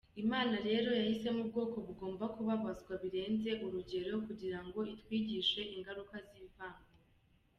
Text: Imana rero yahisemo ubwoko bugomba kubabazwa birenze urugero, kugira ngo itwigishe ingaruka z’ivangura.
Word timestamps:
Imana 0.23 0.55
rero 0.67 0.89
yahisemo 0.99 1.39
ubwoko 1.45 1.77
bugomba 1.87 2.25
kubabazwa 2.35 2.93
birenze 3.03 3.49
urugero, 3.65 4.11
kugira 4.25 4.59
ngo 4.65 4.79
itwigishe 4.93 5.61
ingaruka 5.75 6.15
z’ivangura. 6.27 6.79